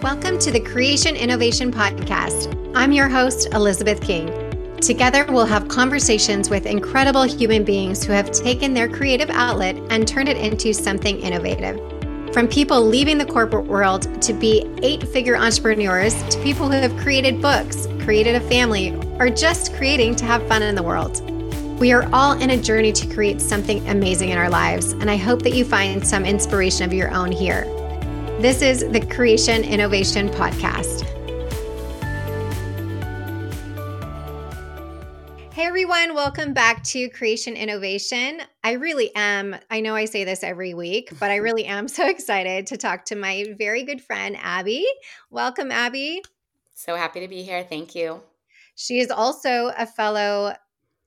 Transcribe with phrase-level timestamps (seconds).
[0.00, 2.72] Welcome to the Creation Innovation Podcast.
[2.76, 4.28] I'm your host, Elizabeth King.
[4.80, 10.06] Together, we'll have conversations with incredible human beings who have taken their creative outlet and
[10.06, 11.80] turned it into something innovative.
[12.32, 16.96] From people leaving the corporate world to be eight figure entrepreneurs to people who have
[16.98, 21.28] created books, created a family, or just creating to have fun in the world.
[21.80, 25.16] We are all in a journey to create something amazing in our lives, and I
[25.16, 27.64] hope that you find some inspiration of your own here.
[28.38, 31.02] This is the Creation Innovation Podcast.
[35.52, 38.42] Hey everyone, welcome back to Creation Innovation.
[38.62, 42.06] I really am, I know I say this every week, but I really am so
[42.08, 44.86] excited to talk to my very good friend, Abbe.
[45.30, 46.22] Welcome, Abbe.
[46.76, 47.64] So happy to be here.
[47.64, 48.22] Thank you.
[48.76, 50.54] She is also a fellow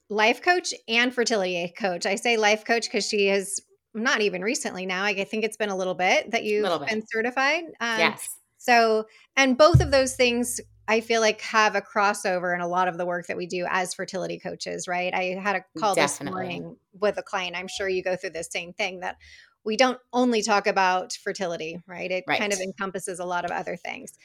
[0.10, 2.06] life coach and fertility coach.
[2.06, 3.62] I say life coach because she has
[3.94, 5.04] not even recently now.
[5.04, 6.90] I think it's been a little bit that you've bit.
[6.90, 7.64] been certified.
[7.80, 8.38] Um, yes.
[8.58, 12.88] So, and both of those things I feel like have a crossover in a lot
[12.88, 15.14] of the work that we do as fertility coaches, right?
[15.14, 16.26] I had a call Definitely.
[16.26, 17.56] this morning with a client.
[17.56, 19.18] I'm sure you go through the same thing that
[19.64, 22.12] we don't only talk about fertility, right?
[22.12, 22.40] It right.
[22.40, 24.18] kind of encompasses a lot of other things.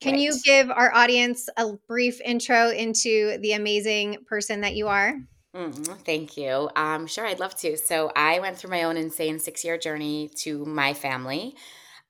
[0.00, 0.20] Can right.
[0.20, 5.14] you give our audience a brief intro into the amazing person that you are?
[5.54, 6.70] Mm, thank you.
[6.76, 7.76] Um, sure, I'd love to.
[7.76, 11.56] So, I went through my own insane six year journey to my family.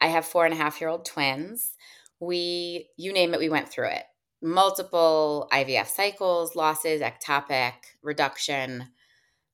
[0.00, 1.74] I have four and a half year old twins.
[2.20, 4.04] We, you name it, we went through it.
[4.42, 8.88] Multiple IVF cycles, losses, ectopic, reduction,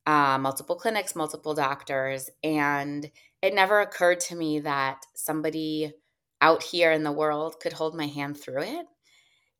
[0.06, 2.30] uh, multiple clinics, multiple doctors.
[2.44, 3.10] And
[3.42, 5.92] it never occurred to me that somebody
[6.42, 8.86] out here in the world could hold my hand through it.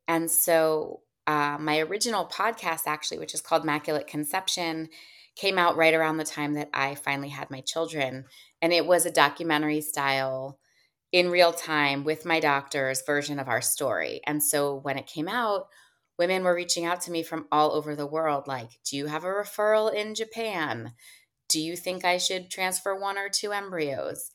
[0.09, 4.89] And so uh, my original podcast, actually, which is called Maculate Conception,
[5.35, 8.25] came out right around the time that I finally had my children.
[8.63, 10.59] And it was a documentary style,
[11.13, 14.21] in real time with my doctor's version of our story.
[14.27, 15.69] And so when it came out,
[16.19, 19.25] women were reaching out to me from all over the world like, Do you have
[19.25, 20.93] a referral in Japan?
[21.49, 24.31] Do you think I should transfer one or two embryos?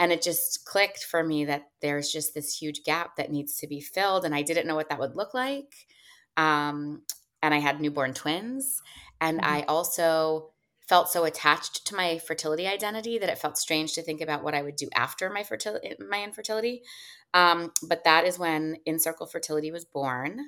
[0.00, 3.66] And it just clicked for me that there's just this huge gap that needs to
[3.66, 4.24] be filled.
[4.24, 5.74] And I didn't know what that would look like.
[6.40, 7.02] Um,
[7.42, 8.82] and I had newborn twins.
[9.20, 9.52] And mm-hmm.
[9.52, 10.52] I also
[10.88, 14.54] felt so attached to my fertility identity that it felt strange to think about what
[14.54, 16.82] I would do after my fertility, my infertility.
[17.32, 20.40] Um, but that is when InCircle Fertility was born,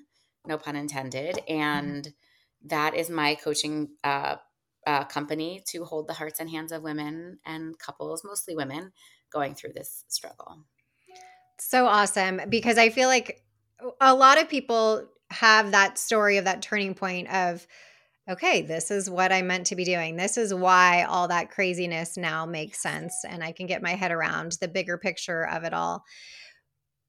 [0.44, 1.60] no pun intended, mm-hmm.
[1.60, 2.68] and mm-hmm.
[2.68, 4.36] that is my coaching uh,
[4.84, 8.90] uh, company to hold the hearts and hands of women and couples, mostly women,
[9.32, 10.64] going through this struggle.
[11.60, 13.44] So awesome because I feel like
[14.00, 17.66] a lot of people have that story of that turning point of
[18.28, 20.16] okay, this is what I meant to be doing.
[20.16, 24.12] This is why all that craziness now makes sense and I can get my head
[24.12, 26.04] around the bigger picture of it all.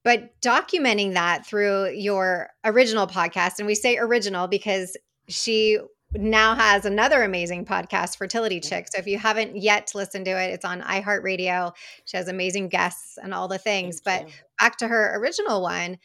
[0.04, 4.98] But documenting that through your original podcast, and we say original because
[5.30, 5.80] she
[6.16, 8.88] now has another amazing podcast, Fertility Chick.
[8.92, 11.74] So if you haven't yet listened to it, it's on iHeartRadio.
[12.06, 14.02] She has amazing guests and all the things.
[14.02, 14.36] Thank but you.
[14.60, 15.98] back to her original one,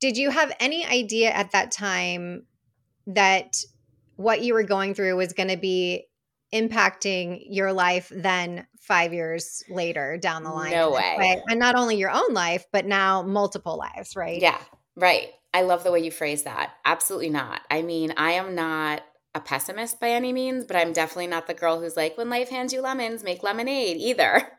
[0.00, 2.46] did you have any idea at that time
[3.06, 3.56] that
[4.16, 6.06] what you were going through was going to be
[6.52, 10.72] impacting your life then five years later down the line?
[10.72, 11.14] No way.
[11.18, 11.42] way.
[11.48, 14.40] And not only your own life, but now multiple lives, right?
[14.40, 14.60] Yeah,
[14.96, 15.28] right.
[15.52, 16.74] I love the way you phrase that.
[16.84, 17.62] Absolutely not.
[17.70, 19.02] I mean, I am not
[19.36, 22.48] a pessimist by any means, but I'm definitely not the girl who's like, when life
[22.48, 24.48] hands you lemons, make lemonade either.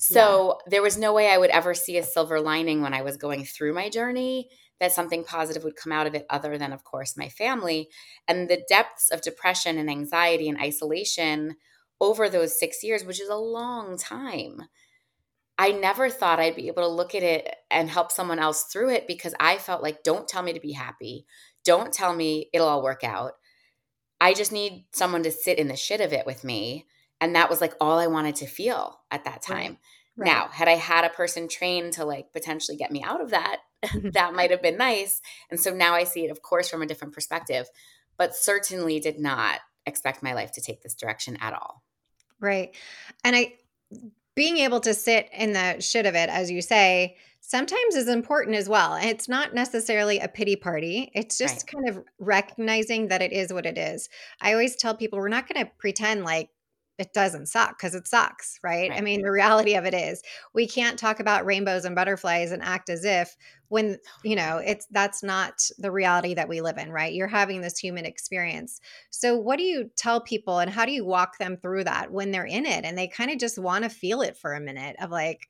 [0.00, 0.70] So yeah.
[0.70, 3.44] there was no way I would ever see a silver lining when I was going
[3.44, 7.16] through my journey that something positive would come out of it other than of course
[7.16, 7.88] my family
[8.28, 11.56] and the depths of depression and anxiety and isolation
[12.00, 14.62] over those 6 years which is a long time
[15.58, 18.90] I never thought I'd be able to look at it and help someone else through
[18.90, 21.26] it because I felt like don't tell me to be happy
[21.64, 23.32] don't tell me it'll all work out
[24.20, 26.86] I just need someone to sit in the shit of it with me
[27.20, 29.78] and that was like all I wanted to feel at that time.
[30.16, 30.26] Right.
[30.26, 30.32] Right.
[30.32, 33.58] Now, had I had a person trained to like potentially get me out of that,
[33.84, 34.10] mm-hmm.
[34.10, 35.20] that might have been nice.
[35.50, 37.68] And so now I see it, of course, from a different perspective,
[38.16, 41.82] but certainly did not expect my life to take this direction at all.
[42.40, 42.74] Right.
[43.22, 43.54] And I,
[44.34, 48.56] being able to sit in the shit of it, as you say, sometimes is important
[48.56, 48.98] as well.
[49.00, 51.10] It's not necessarily a pity party.
[51.14, 51.84] It's just right.
[51.84, 54.08] kind of recognizing that it is what it is.
[54.40, 56.50] I always tell people we're not going to pretend like
[56.98, 58.90] it doesn't suck because it sucks, right?
[58.90, 58.98] right?
[58.98, 60.20] I mean, the reality of it is
[60.52, 63.36] we can't talk about rainbows and butterflies and act as if
[63.68, 67.14] when, you know, it's that's not the reality that we live in, right?
[67.14, 68.80] You're having this human experience.
[69.10, 72.32] So, what do you tell people and how do you walk them through that when
[72.32, 74.96] they're in it and they kind of just want to feel it for a minute
[75.00, 75.48] of like,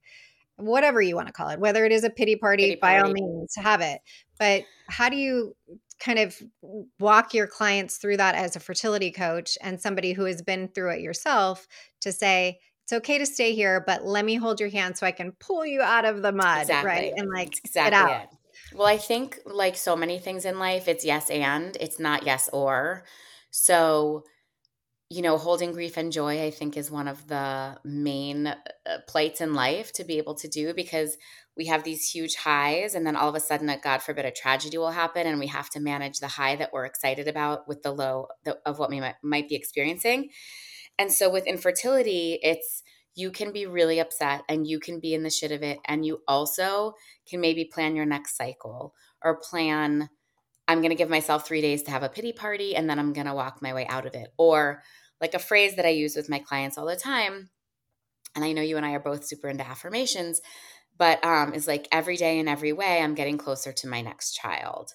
[0.59, 3.13] whatever you want to call it, whether it is a pity party, Pity by all
[3.13, 4.01] means, have it.
[4.39, 5.57] But how do you
[5.99, 6.41] kind of
[7.01, 10.91] walk your clients through that as a fertility coach and somebody who has been through
[10.91, 11.67] it yourself
[12.03, 15.13] to say, it's okay to stay here, but let me hold your hand so I
[15.13, 16.89] can pull you out of the mud, Exactly.
[16.89, 17.13] right?
[17.17, 18.23] And like That's get exactly out.
[18.23, 18.29] it.
[18.75, 22.49] Well, I think like so many things in life, it's yes and, it's not yes
[22.53, 23.05] or.
[23.51, 24.25] So,
[25.11, 28.55] you know, holding grief and joy, I think, is one of the main uh,
[29.07, 31.17] plates in life to be able to do because
[31.57, 34.31] we have these huge highs, and then all of a sudden, a God forbid, a
[34.31, 37.83] tragedy will happen, and we have to manage the high that we're excited about with
[37.83, 38.29] the low
[38.67, 40.29] of what we might be experiencing.
[40.99, 42.83] And so, with infertility, it's
[43.15, 46.05] you can be really upset and you can be in the shit of it, and
[46.05, 46.93] you also
[47.27, 48.93] can maybe plan your next cycle
[49.25, 50.11] or plan
[50.69, 53.15] I'm going to give myself three days to have a pity party and then I'm
[53.15, 54.33] going to walk my way out of it.
[54.37, 54.83] Or
[55.21, 57.51] like a phrase that I use with my clients all the time,
[58.37, 60.41] and I know you and I are both super into affirmations,
[60.97, 64.35] but um, is like every day in every way, I'm getting closer to my next
[64.35, 64.93] child.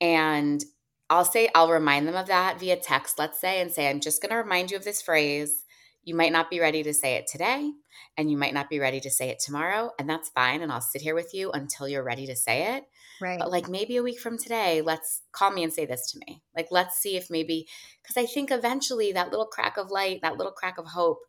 [0.00, 0.62] And
[1.08, 4.20] I'll say, I'll remind them of that via text, let's say, and say, I'm just
[4.20, 5.64] going to remind you of this phrase.
[6.06, 7.70] You might not be ready to say it today,
[8.16, 10.62] and you might not be ready to say it tomorrow, and that's fine.
[10.62, 12.84] And I'll sit here with you until you're ready to say it
[13.20, 13.38] Right.
[13.38, 16.42] but like maybe a week from today let's call me and say this to me
[16.54, 17.66] like let's see if maybe
[18.02, 21.20] because i think eventually that little crack of light that little crack of hope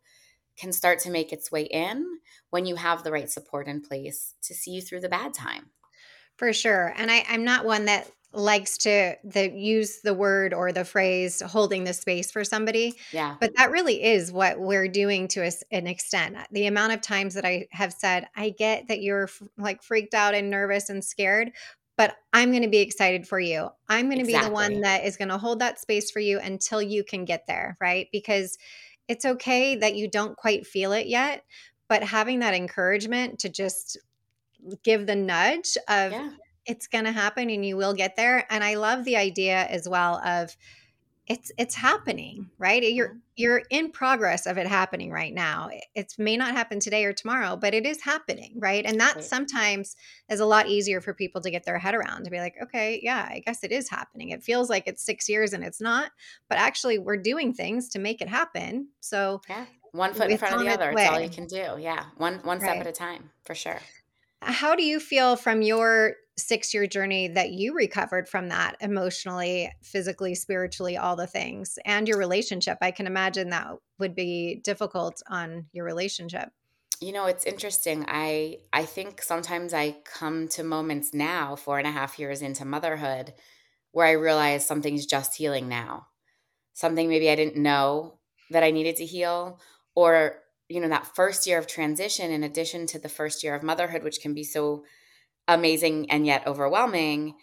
[0.58, 2.06] can start to make its way in
[2.50, 5.72] when you have the right support in place to see you through the bad time
[6.36, 6.94] For sure.
[6.98, 11.42] And I, I'm not one that likes to the use the word or the phrase
[11.42, 12.94] holding the space for somebody.
[13.12, 16.36] yeah But that really is what we're doing to us an extent.
[16.36, 19.82] Uh, the amount of times that I have said, I get that you're f- like
[19.82, 21.52] freaked out and nervous and scared,
[21.98, 23.70] but I'm going to be excited for you.
[23.88, 26.40] I'm going to be the one that is going to hold that space for you
[26.40, 28.08] until you can get there, right?
[28.12, 28.58] Because
[29.08, 31.44] it's okay that you don't quite feel it yet,
[31.88, 33.98] but having that encouragement to just
[34.84, 36.30] give the nudge of yeah
[36.68, 39.88] it's going to happen and you will get there and i love the idea as
[39.90, 40.56] well of
[41.30, 42.82] it's it's happening right?
[42.84, 43.20] You're Mhm.
[43.36, 45.70] you're in progress of it happening right now.
[45.94, 48.86] It- may not happen today or tomorrow but it is happening right?
[48.86, 49.98] And that sometimes
[50.30, 53.02] is a lot easier for people to get their head around to be like okay
[53.04, 54.30] yeah i guess it is happening.
[54.30, 56.12] It feels like it's 6 years and it's not
[56.48, 58.88] but actually we're doing things to make it happen.
[59.02, 61.76] So yeah one foot in front of the other it's all you can do.
[61.78, 62.80] Yeah one one step Right.
[62.82, 63.82] at a time for sure
[64.42, 69.72] How do you feel from your six year journey that you recovered from that emotionally,
[69.82, 72.78] physically, spiritually, all the things, and your relationship?
[72.82, 73.68] I can imagine that
[74.00, 76.50] would be difficult on your relationship.
[77.00, 81.88] you know it's interesting i i think sometimes i come to moments now four and
[81.88, 83.34] a half years into motherhood
[83.92, 86.08] where i realize something's just healing now
[86.74, 88.18] something maybe i didn't know
[88.50, 89.60] that i needed to heal
[89.96, 90.40] or
[90.70, 94.04] you know that first year of transition in addition to the first year of motherhood
[94.04, 94.84] which can be so
[95.48, 97.36] amazing and yet overwhelming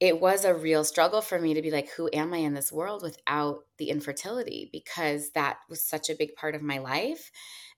[0.00, 2.70] it was a real struggle for me to be like who am i in this
[2.70, 7.30] world without the infertility because that was such a big part of my life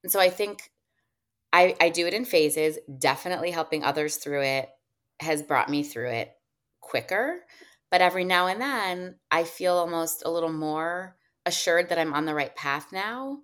[0.02, 0.70] and so i think
[1.52, 2.78] I, I do it in phases.
[2.98, 4.68] Definitely helping others through it
[5.20, 6.32] has brought me through it
[6.80, 7.40] quicker.
[7.90, 12.24] But every now and then, I feel almost a little more assured that I'm on
[12.24, 13.38] the right path now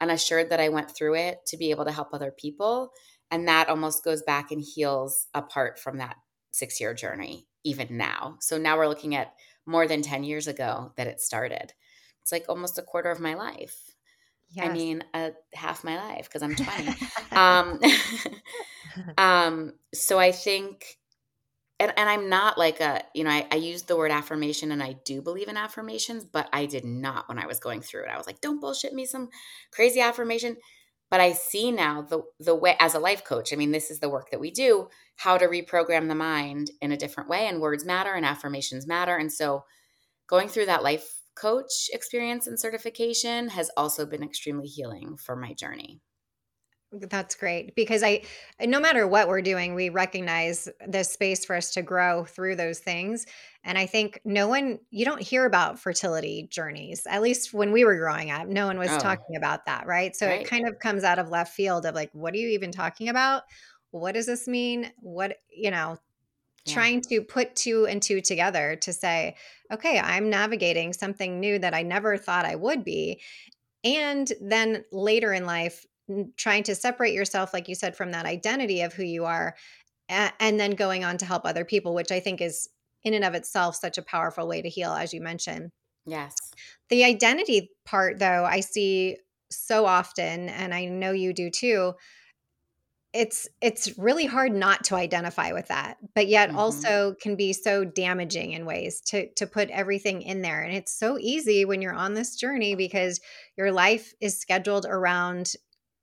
[0.00, 2.92] and assured that I went through it to be able to help other people.
[3.30, 6.16] And that almost goes back and heals apart from that
[6.52, 8.36] six year journey, even now.
[8.40, 9.34] So now we're looking at
[9.66, 11.72] more than 10 years ago that it started.
[12.22, 13.94] It's like almost a quarter of my life.
[14.58, 16.88] I mean, uh, half my life because I'm 20
[17.32, 17.80] um
[19.18, 20.98] um so i think
[21.80, 24.82] and, and i'm not like a you know I, I use the word affirmation and
[24.82, 28.10] i do believe in affirmations but i did not when i was going through it.
[28.10, 29.30] I was like don't bullshit me some
[29.72, 30.56] crazy affirmation.
[31.10, 33.98] But i see now the the way as a life coach i mean this is
[33.98, 37.60] the work that we do how to reprogram the mind in a different way and
[37.60, 39.64] words matter and affirmations matter and so
[40.28, 45.52] going through that life coach experience and certification has also been extremely healing for my
[45.52, 46.00] journey
[46.92, 48.22] That's great because I,
[48.60, 52.80] no matter what we're doing, we recognize the space for us to grow through those
[52.80, 53.26] things.
[53.62, 57.84] And I think no one, you don't hear about fertility journeys, at least when we
[57.84, 58.96] were growing up, no one was Oh.
[58.96, 60.16] talking about that, right?
[60.16, 60.40] So Right.
[60.40, 63.08] it kind of comes out of left field of like, what are you even talking
[63.08, 63.44] about?
[63.92, 64.92] What does this mean?
[64.98, 65.96] What, you know,
[66.64, 66.86] Yeah.
[66.86, 69.36] trying to put two and two together to say,
[69.72, 73.22] okay, I'm navigating something new that I never thought I would be.
[73.84, 75.86] And then later in life,
[76.36, 79.56] trying to separate yourself, like you said, from that identity of who you are,
[80.08, 82.68] and then going on to help other people, which I think is
[83.04, 85.70] in and of itself such a powerful way to heal, as you mentioned.
[86.04, 86.54] yes
[86.88, 89.18] The identity part, though, I see
[89.50, 91.94] so often, and I know you do too.
[93.12, 96.54] it's it's really hard not to identify with that but yet Mhm.
[96.54, 100.96] also can be so damaging in ways to to put everything in there and it's
[100.96, 103.20] so easy when you're on this journey because
[103.56, 105.54] your life is scheduled around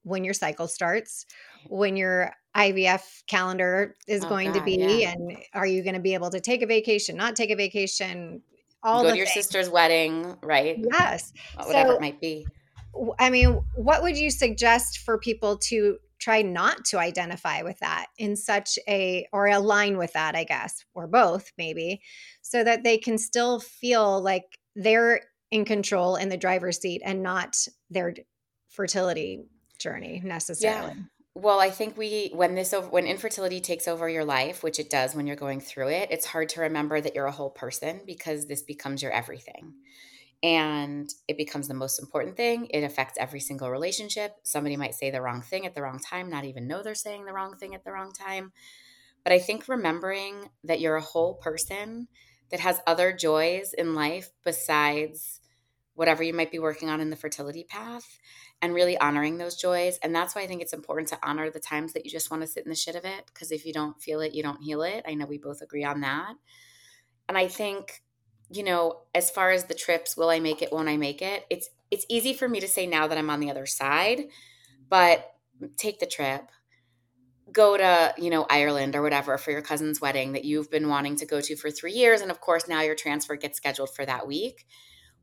[0.07, 1.25] when your cycle starts
[1.67, 5.11] when your IVF calendar is Oh going to be yeah.
[5.11, 8.41] and are you going to be able to take a vacation not take a vacation
[8.83, 10.77] all Go to your things sister's wedding, right?
[10.77, 12.47] yes uh, Whatever so it might be.
[13.19, 18.07] I mean, what would you suggest for people to try not to identify with that
[18.17, 22.01] in such a, or align with that, I guess, or both maybe,
[22.41, 25.21] so that they can still feel like they're
[25.51, 27.55] in control in the driver's seat and not
[27.89, 28.15] their
[28.69, 29.43] fertility
[29.77, 30.29] journey Yeah.
[30.29, 30.96] necessarily?
[31.36, 34.89] Well, I think we when this over when infertility takes over your life, which it
[34.89, 38.01] does when you're going through it, it's hard to remember that you're a whole person
[38.07, 39.75] because this becomes your everything.
[40.43, 42.67] And it becomes the most important thing.
[42.67, 44.36] It affects every single relationship.
[44.43, 47.25] Somebody might say the wrong thing at the wrong time, not even know they're saying
[47.25, 48.51] the wrong thing at the wrong time.
[49.24, 52.07] But I think remembering that you're a whole person
[52.50, 55.41] that has other joys in life besides
[55.98, 58.20] whatever you might be working on in the fertility path
[58.62, 59.98] and really honoring those joys.
[60.04, 62.44] And that's why I think it's important to honor the times that you just want
[62.44, 63.24] to sit in the shit of it.
[63.25, 65.04] Because if you don't feel it, you don't heal it.
[65.08, 66.36] I know we both agree on that.
[67.27, 68.04] And I think,
[68.51, 71.48] you know, as far as the trips, will I make it, won't I make it?
[71.50, 74.25] It's it's easy for me to say now that I'm on the other side,
[74.89, 75.34] but
[75.77, 76.44] take the trip.
[77.51, 81.16] Go to, you know, Ireland or whatever for your cousin's wedding that you've been wanting
[81.16, 82.22] to go to for three years.
[82.22, 84.66] And of course, now your transfer gets scheduled for that week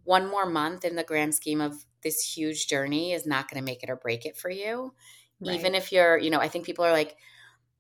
[0.05, 3.65] one more month in the grand scheme of this huge journey is not going to
[3.65, 4.95] make it or break it for you.
[5.41, 5.59] Right.
[5.59, 7.17] Even if you're, you know, I think people are like,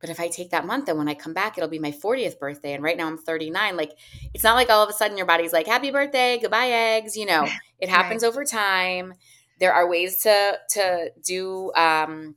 [0.00, 2.38] but if I take that month, then when I come back, it'll be my 40th
[2.38, 2.75] birthday.
[2.75, 3.76] And right now I'm 39.
[3.76, 3.93] Like,
[4.35, 7.16] it's not like all of a sudden your body's like, happy birthday, goodbye, eggs.
[7.16, 7.47] You know,
[7.78, 9.14] it happens over time.
[9.61, 12.35] There are ways to, to do um,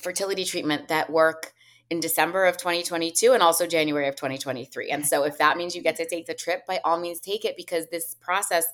[0.00, 1.52] fertility treatment that work
[1.90, 4.90] in December of 2022 and also January of 2023.
[4.90, 7.44] And so if that means you get to take the trip, by all means take
[7.44, 8.64] it because this process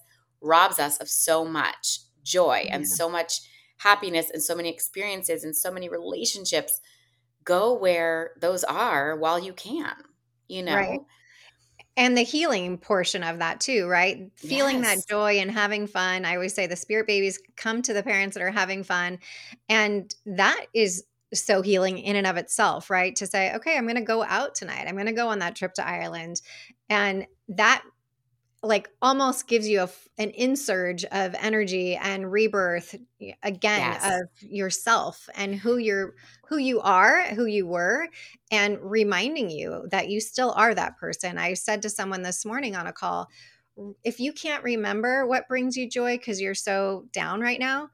[0.41, 2.89] robs us of so much joy and Yeah.
[2.95, 3.41] so much
[3.79, 6.81] happiness and so many experiences and so many relationships.
[7.45, 9.95] Go where those are while you can,
[10.49, 10.75] you know?
[10.77, 11.01] Right.
[11.97, 16.35] and the healing portion of that too right feeling that joy and having fun i
[16.35, 19.19] always say the spirit babies come to the parents that are having fun
[19.69, 21.05] and that is
[21.35, 24.55] so healing in and of itself right to say okay i'm going to go out
[24.55, 26.41] tonight i'm going to go on that trip to ireland
[26.89, 27.83] and that
[28.63, 29.89] like almost gives you a,
[30.19, 32.95] an insurge of energy and rebirth
[33.43, 34.05] again Yes.
[34.05, 36.15] of yourself and who you're
[36.47, 38.09] who you are who you were
[38.51, 42.77] and reminding you that you still are that person i said to someone this morning
[42.77, 43.29] on a call
[44.05, 47.89] if you can't remember what brings you joy because you're so down right now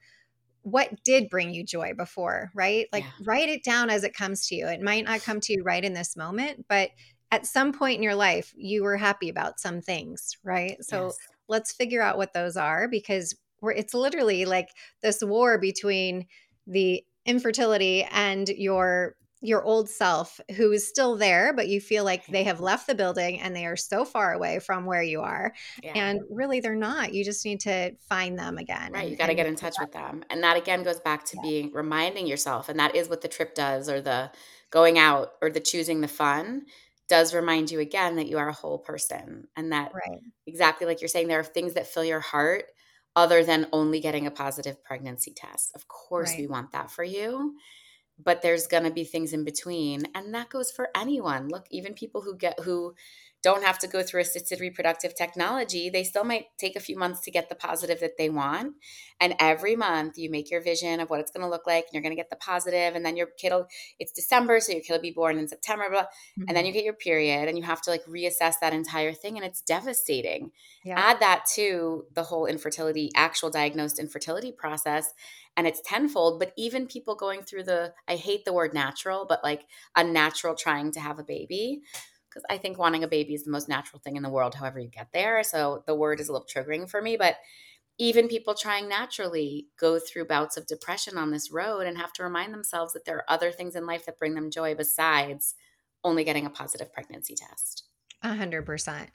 [0.63, 3.13] what did bring you joy before right like Yeah.
[3.25, 5.85] write it down as it comes to you it might not come to you right
[5.85, 6.91] in this moment but
[7.33, 11.19] at some point in your life you were happy about some things right so Yes.
[11.49, 14.69] let's figure out what those are because we're it's literally like
[15.03, 16.27] this war between
[16.67, 22.25] the infertility and your your old self who is still there but you feel like
[22.27, 25.53] they have left the building and they are so far away from where you are
[25.83, 25.93] Yeah.
[25.95, 29.27] and really they're not you just need to find them again Right, and- you got
[29.27, 30.25] to get in touch with them.
[30.31, 31.43] And that again goes back to Yeah.
[31.43, 34.31] being reminding yourself and that is what the trip does or the
[34.71, 36.63] going out or the choosing the fun
[37.09, 41.01] does remind you again that you are a whole person and that right exactly like
[41.01, 42.65] you're saying there are things that fill your heart
[43.17, 45.73] other than only getting a positive pregnancy test.
[45.75, 46.39] Of course Right.
[46.39, 47.55] we want that for you.
[48.19, 51.49] But there's going to be things in between and that goes for anyone.
[51.49, 52.95] Look, even people who get who
[53.49, 57.21] don't have to go through assisted reproductive technology, they still might take a few months
[57.23, 58.75] to get the positive that they want.
[59.21, 61.93] And every month you make your vision of what it's going to look like and
[61.93, 63.69] you're going to get the positive and then your kid will
[64.01, 66.07] it's December so your kid will be born in September blah,
[66.49, 66.67] and then Mhm.
[66.67, 69.61] you get your period and you have to like reassess that entire thing and it's
[69.61, 70.51] devastating
[70.85, 75.13] yeah add that to the whole infertility actual diagnosed infertility process
[75.57, 79.43] and it's tenfold but even people going through the i hate the word natural but
[79.43, 79.63] like
[79.95, 81.83] a natural trying to have a baby
[82.37, 84.79] because i think wanting a baby is the most natural thing in the world however
[84.79, 87.37] you get there so the word is a little triggering for me but
[87.99, 92.23] even people trying naturally go through bouts of depression on this road and have to
[92.23, 95.55] remind themselves that there are other things in life that bring them joy besides
[96.05, 97.85] only getting a positive pregnancy test
[98.23, 99.11] A hundred percent.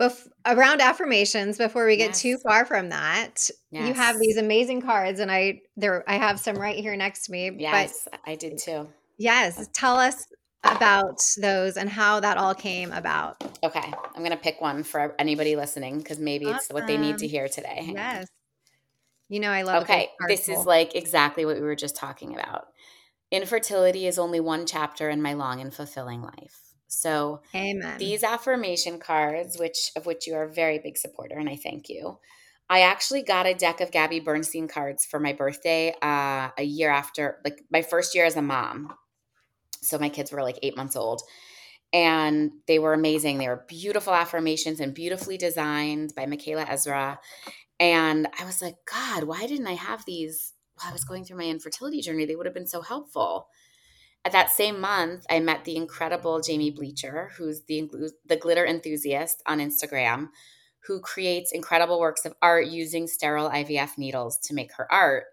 [0.00, 5.20] Bef- around affirmations, before we get too far from that, you have these amazing cards,
[5.20, 7.48] and I there I have some right here next to me.
[7.48, 8.86] But yes i did too
[9.18, 10.26] yes, tell us
[10.70, 13.42] about those and how that all came about.
[13.62, 17.26] Okay, I'm gonna pick one for anybody listening because maybe it's what they need to
[17.26, 17.92] hear today.
[17.94, 18.28] Yes,
[19.28, 19.84] you know I love.
[19.84, 22.66] Okay, this is like exactly what we were just talking about.
[23.30, 26.60] Infertility is only one chapter in my long and fulfilling life.
[26.86, 27.98] So, Amen.
[27.98, 31.88] these affirmation cards, which of which you are a very big supporter, and I thank
[31.88, 32.18] you.
[32.68, 36.90] I actually got a deck of Gabby Bernstein cards for my birthday uh, a year
[36.90, 38.92] after, like my first year as a mom.
[39.82, 41.22] So my kids were like eight months old,
[41.92, 43.38] and they were amazing.
[43.38, 47.18] They were beautiful affirmations and beautifully designed by Michaela Ezra.
[47.78, 51.38] And I was like, God, why didn't I have these while I was going through
[51.38, 52.24] my infertility journey?
[52.24, 53.48] They would have been so helpful.
[54.24, 57.88] At that same month, I met the incredible Jamie Bleacher, who's the
[58.24, 60.30] the glitter enthusiast on Instagram,
[60.86, 65.24] who creates incredible works of art using sterile IVF needles to make her art.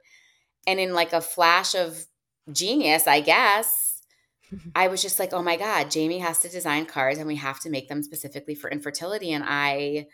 [0.68, 2.06] And in like a flash of
[2.52, 3.93] genius, I guess,
[4.76, 7.60] I was just like, oh my God, Jamie has to design cards and we have
[7.62, 9.32] to make them specifically for infertility.
[9.32, 10.08] And I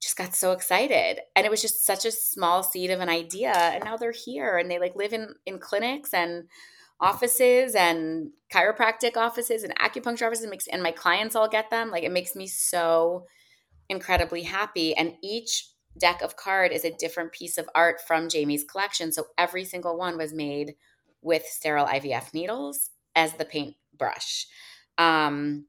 [0.00, 1.20] just got so excited.
[1.36, 3.52] And it was just such a small seed of an idea.
[3.52, 6.44] And now they're here and they like live in, in clinics and
[7.00, 11.90] offices and chiropractic offices and acupuncture offices and, makes, and my clients all get them.
[11.90, 13.26] Like it makes me so
[13.88, 14.94] incredibly happy.
[14.94, 19.12] And each deck of card is a different piece of art from Jamie's collection.
[19.12, 20.74] So every single one was made
[21.22, 24.46] with sterile IVF needles as the paintbrush.
[24.98, 25.66] Um,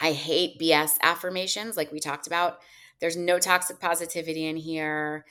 [0.00, 2.58] I hate BS affirmations, like we talked about.
[3.00, 5.24] There's no toxic positivity in here.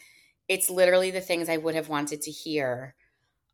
[0.48, 2.96] It's literally the things I would have wanted to hear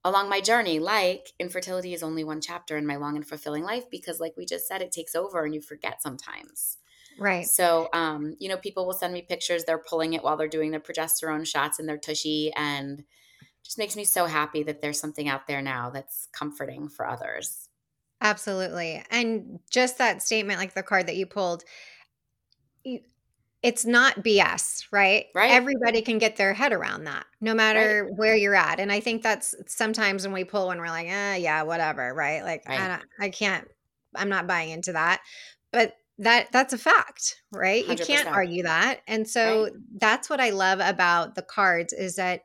[0.03, 3.85] along my journey, like infertility is only one chapter in my long and fulfilling life
[3.89, 6.77] because, like we just said, it takes over and you forget sometimes.
[7.17, 7.45] Right.
[7.45, 9.63] So, um, you know, people will send me pictures.
[9.63, 13.03] They're pulling it while they're doing their progesterone shots in their tushy, and
[13.63, 17.69] just makes me so happy that there's something out there now that's comforting for others.
[18.23, 19.03] Absolutely.
[19.11, 21.63] And just that statement, like the card that you pulled,
[23.61, 25.25] it's not BS, right?
[25.35, 25.51] Right.
[25.51, 28.17] Everybody can get their head around that, no matter right.
[28.17, 28.79] where you're at.
[28.79, 32.43] And I think that's sometimes when we pull when we're like, eh, yeah, whatever, right?
[32.43, 33.01] Like, right.
[33.19, 33.67] I, I can't,
[34.15, 35.21] I'm not buying into that.
[35.71, 37.99] But that that's a fact right 100%.
[37.99, 39.73] you can't argue that and so right.
[39.97, 42.41] that's what i love about the cards is that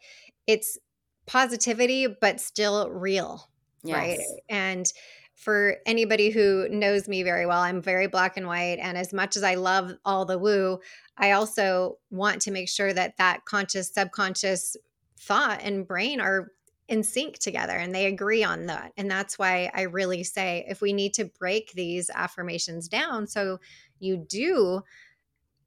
[0.47, 0.79] it's
[1.27, 3.51] positivity but still real
[3.85, 3.95] yes.
[3.95, 4.91] right and
[5.39, 8.79] for anybody who knows me very well, I'm very black and white.
[8.81, 10.81] And as much as I love all the woo,
[11.17, 14.77] I also want to make sure that that conscious, subconscious
[15.17, 16.51] thought and brain are
[16.89, 18.93] in sync together and they agree on that.
[18.97, 23.61] And that's why I really say if we need to break these affirmations down so
[24.01, 24.83] you do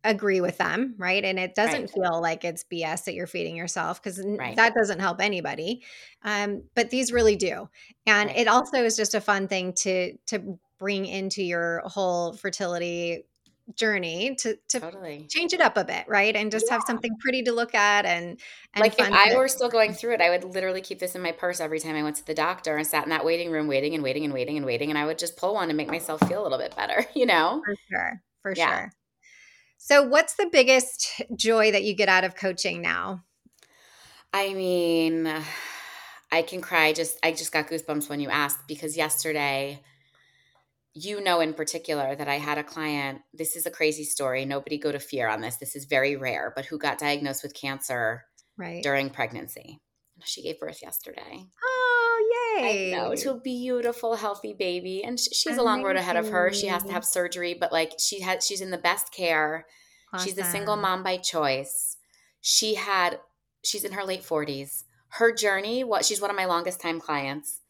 [0.03, 1.23] agree with them, right?
[1.23, 1.91] And it doesn't right.
[1.91, 4.55] feel like it's BS that you're feeding yourself because right.
[4.55, 5.83] that doesn't help anybody.
[6.23, 7.69] Um, but these really do,
[8.05, 8.37] and right.
[8.37, 13.23] it also is just a fun thing to to bring into your whole fertility
[13.75, 15.25] journey to to totally.
[15.29, 16.35] change it up a bit, right?
[16.35, 16.73] And just yeah.
[16.73, 18.39] have something pretty to look at and,
[18.73, 21.21] and like if I were still going through it, I would literally keep this in
[21.21, 23.67] my purse every time I went to the doctor and sat in that waiting room
[23.67, 25.87] waiting and waiting and waiting and waiting and I would just pull one and make
[25.87, 27.61] myself feel a little bit better, you know?
[27.65, 28.21] For sure.
[28.41, 28.67] For yeah.
[28.67, 28.91] sure.
[29.83, 33.23] So, what's the biggest joy that you get out of coaching now?
[34.31, 35.27] I mean,
[36.31, 39.81] I can cry just I just got goosebumps when you asked because yesterday
[40.93, 44.45] you know in particular that I had a client, this is a crazy story.
[44.45, 45.57] Nobody go to fear on this.
[45.57, 48.25] This is very rare, but who got diagnosed with cancer
[48.57, 48.83] right.
[48.83, 49.79] during pregnancy.
[50.23, 51.47] She gave birth yesterday.
[51.63, 51.80] Oh.
[52.59, 55.03] I know, to a beautiful, healthy baby.
[55.03, 56.51] And she has a long road ahead of her.
[56.53, 59.65] She has to have surgery, but like she had she's in the best care.
[60.13, 60.27] Awesome.
[60.27, 61.97] She's a single mom by choice.
[62.41, 63.19] She had
[63.63, 64.83] she's in her late 40s.
[65.09, 67.61] Her journey, what she's one of my longest time clients.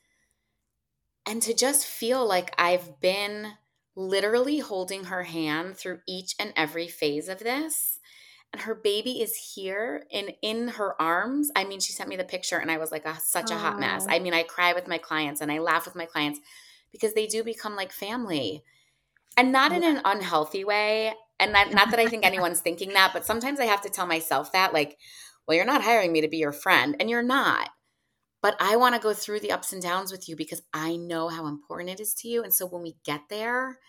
[1.26, 3.54] And to just feel like I've been
[3.96, 8.00] literally holding her hand through each and every phase of this
[8.54, 11.52] and her baby is here and in her arms.
[11.56, 13.80] I mean, she sent me the picture and I was like a, such a hot
[13.80, 14.06] mess.
[14.08, 14.14] Oh.
[14.14, 16.40] I mean, I cry with my clients and I laugh with my clients
[16.92, 18.64] because they do become like family.
[19.38, 21.14] And not oh, in an unhealthy way.
[21.40, 24.06] And that, not that I think anyone's thinking that, but sometimes I have to tell
[24.06, 24.98] myself that, like,
[25.48, 27.70] well, you're not hiring me to be your friend, and you're not.
[28.44, 31.30] But I want to go through the ups and downs with you because I know
[31.30, 32.44] how important it is to you.
[32.44, 33.80] And so when we get there,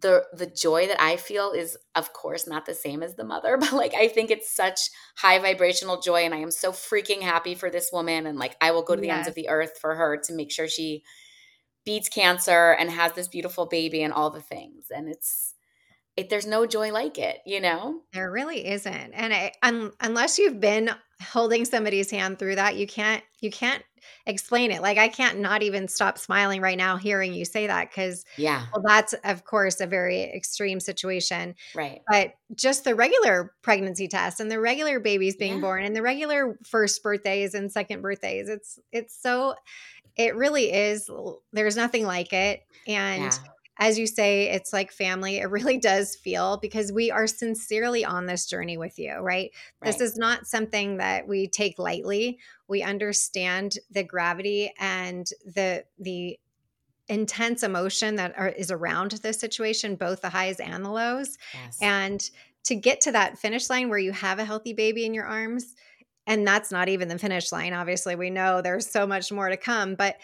[0.00, 3.56] the the joy that I feel is of course not the same as the mother,
[3.60, 4.80] but like I think it's such
[5.16, 8.70] high vibrational joy and I am so freaking happy for this woman and like I
[8.70, 9.16] will go to the yes.
[9.18, 11.02] ends of the earth for her to make sure she
[11.84, 14.88] beats cancer and has this beautiful baby and all the things.
[14.94, 15.54] And it's
[16.18, 18.00] it, there's no joy like it, you know?
[18.12, 19.12] There really isn't.
[19.12, 20.90] And I, un, unless you've been
[21.22, 23.82] holding somebody's hand through that, you can't you can't
[24.26, 24.82] explain it.
[24.82, 28.66] Like I can't not even stop smiling right now hearing you say that because yeah,
[28.72, 31.54] well, that's of course a very extreme situation.
[31.74, 32.02] Right.
[32.08, 35.60] But just the regular pregnancy test and the regular babies being yeah.
[35.60, 39.54] born and the regular first birthdays and second birthdays, it's it's so
[40.16, 41.08] it really is.
[41.52, 42.62] There's nothing like it.
[42.86, 43.38] And yeah.
[43.78, 45.36] As you say, it's like family.
[45.38, 49.22] It really does feel because we are sincerely on this journey with you, right?
[49.22, 49.52] right?
[49.84, 52.38] This is not something that we take lightly.
[52.66, 56.38] We understand the gravity and the the
[57.10, 61.38] intense emotion that are, is around this situation, both the highs and the lows.
[61.54, 61.78] Yes.
[61.80, 62.30] And
[62.64, 65.74] to get to that finish line where you have a healthy baby in your arms,
[66.26, 67.72] and that's not even the finish line.
[67.72, 70.16] Obviously, we know there's so much more to come, but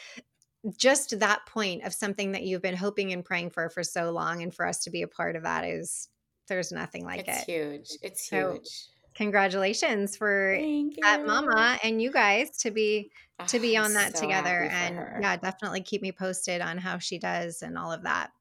[0.77, 4.42] just that point of something that you've been hoping and praying for for so long,
[4.42, 6.09] and for us to be a part of that is
[6.48, 7.33] there's nothing like it's it.
[7.33, 7.98] It's huge.
[8.03, 8.68] It's so, huge.
[9.14, 10.59] Congratulations for
[11.03, 14.96] that mama and you guys to be ah, to be on that so together and
[14.96, 15.18] her.
[15.22, 18.33] yeah definitely keep me posted on how she does and all of that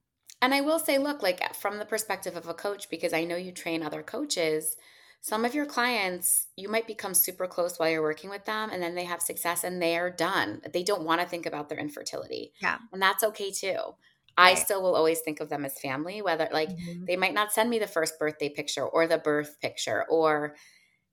[0.41, 3.35] and i will say look like from the perspective of a coach because i know
[3.35, 4.75] you train other coaches
[5.23, 8.83] some of your clients you might become super close while you're working with them and
[8.83, 12.51] then they have success and they're done they don't want to think about their infertility
[12.61, 13.95] yeah and that's okay too
[14.37, 17.05] I still will always think of them as family, whether like mm-hmm.
[17.05, 20.55] they might not send me the first birthday picture or the birth picture or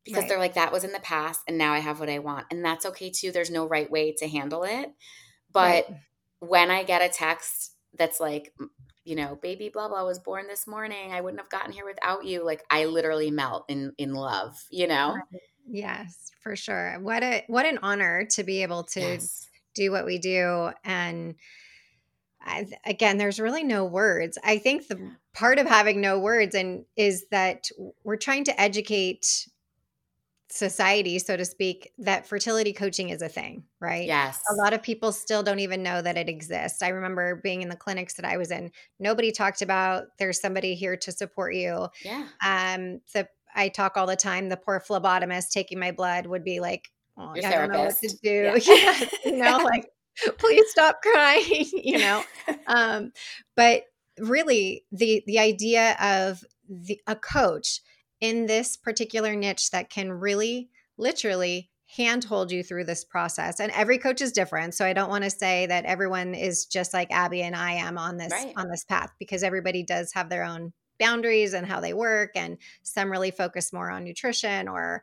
[0.05, 0.29] because right.
[0.29, 2.47] they're like that was in the past and now I have what I want.
[2.51, 3.31] And that's okay too.
[3.31, 4.91] There's no right way to handle it.
[5.53, 5.97] But right.
[6.39, 8.55] when I get a text that's like
[9.11, 11.13] you know, baby blah blah was born this morning.
[11.13, 12.45] I wouldn't have gotten here without you.
[12.45, 15.17] Like I literally melt in in love, you know?
[15.69, 16.97] Yes, for sure.
[17.01, 19.49] What a what an honor to be able to yes.
[19.75, 21.35] do what we do and
[22.43, 26.87] I, again there's really no words i think the part of having no words and
[26.97, 27.69] is that
[28.03, 29.47] we're trying to educate
[30.51, 34.07] society, so to speak, that fertility coaching is a thing, right?
[34.07, 34.41] Yes.
[34.51, 36.83] A lot of people still don't even know that it exists.
[36.83, 40.75] I remember being in the clinics that I was in, nobody talked about there's somebody
[40.75, 41.89] here to support you.
[42.05, 42.27] Yeah.
[42.45, 46.61] Um, the I talk all the time, the poor phlebotomist taking my blood would be
[46.61, 48.61] like, oh, I don't know what to do.
[48.67, 49.05] Yeah.
[49.25, 49.89] you know, like,
[50.39, 52.23] please stop crying, you know.
[52.67, 53.13] Um,
[53.57, 53.85] but
[54.19, 57.81] really the the idea of the a coach
[58.21, 63.59] in this particular niche that can really literally handhold you through this process.
[63.59, 64.75] And every coach is different.
[64.75, 67.99] So I don't want to say that everyone is just like Abbe and I am
[67.99, 68.53] on this right.
[68.57, 72.59] on this path because everybody does have their own boundaries and how they work and
[72.83, 75.03] some really focus more on nutrition or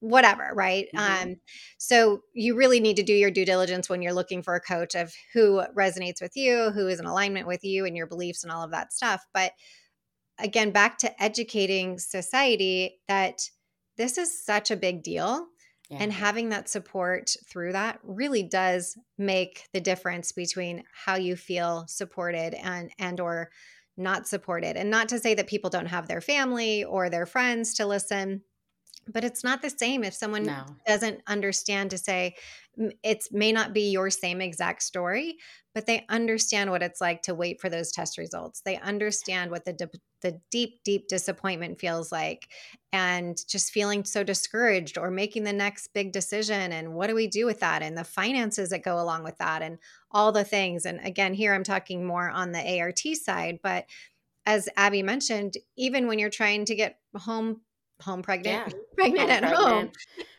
[0.00, 1.28] whatever right mm-hmm.
[1.28, 1.36] um
[1.78, 4.94] so you really need to do your due diligence when you're looking for a coach
[4.94, 8.52] of who resonates with you who is in alignment with you and your beliefs and
[8.52, 9.52] all of that stuff but
[10.38, 13.42] again back to educating society that
[13.96, 15.46] this is such a big deal
[15.90, 15.98] yeah.
[16.00, 21.84] and having that support through that really does make the difference between how you feel
[21.88, 23.50] supported and and or
[23.96, 27.74] not supported and not to say that people don't have their family or their friends
[27.74, 28.42] to listen
[29.08, 30.64] but it's not the same if someone no.
[30.86, 32.34] doesn't understand to say
[33.02, 35.36] it may not be your same exact story
[35.74, 39.64] but they understand what it's like to wait for those test results they understand what
[39.64, 39.90] the
[40.22, 42.48] the deep deep disappointment feels like
[42.92, 47.26] and just feeling so discouraged or making the next big decision and what do we
[47.26, 49.78] do with that and the finances that go along with that and
[50.10, 53.86] all the things and again here I'm talking more on the ART side but
[54.44, 57.60] as Abbe mentioned even when you're trying to get home
[58.02, 58.78] home pregnant, yeah.
[58.96, 59.56] pregnant home at pregnant.
[59.56, 59.90] home.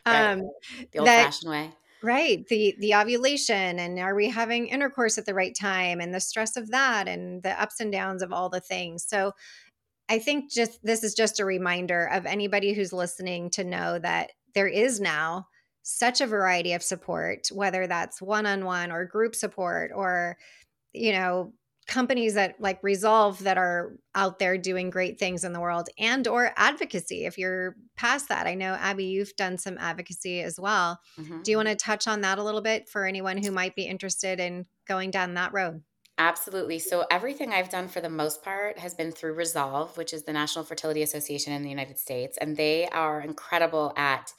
[0.06, 0.32] Right.
[0.32, 0.50] Um,
[0.92, 1.70] the old fashioned way.
[2.02, 2.46] Right.
[2.46, 6.56] The the ovulation and are we having intercourse at the right time and the stress
[6.56, 9.04] of that and the ups and downs of all the things.
[9.04, 9.32] So
[10.08, 14.30] I think just this is just a reminder of anybody who's listening to know that
[14.54, 15.48] there is now
[15.82, 20.36] such a variety of support, whether that's one-on-one or group support or
[20.92, 21.52] you know
[21.88, 26.28] companies that like resolve that are out there doing great things in the world and
[26.28, 31.00] or advocacy if you're past that i know Abbe you've done some advocacy as well
[31.18, 31.42] mm-hmm.
[31.42, 33.84] do you want to touch on that a little bit for anyone who might be
[33.84, 35.82] interested in going down that road
[36.20, 36.80] Absolutely.
[36.80, 40.32] So, everything I've done for the most part has been through Resolve, which is the
[40.32, 42.36] National Fertility Association in the United States.
[42.40, 44.32] And they are incredible at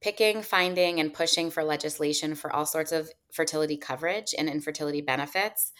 [0.00, 5.70] picking, finding, and pushing for legislation for all sorts of fertility coverage and infertility benefits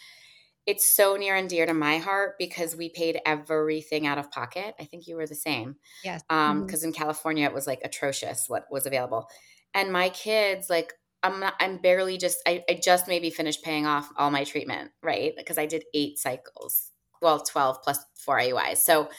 [0.65, 4.75] it's so near and dear to my heart because we paid everything out of pocket.
[4.79, 5.75] I think you were the same.
[6.03, 6.23] Yes.
[6.29, 6.89] Um, because mm-hmm.
[6.89, 9.27] in California it was like atrocious what was available.
[9.73, 13.85] And my kids, like, I'm not, I'm barely just, I, I just maybe finished paying
[13.85, 15.33] off all my treatment, right?
[15.35, 16.91] Because I did eight cycles.
[17.21, 18.77] Well, 12 plus four IUIs.
[18.77, 19.09] So